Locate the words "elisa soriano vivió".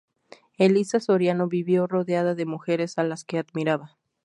0.57-1.85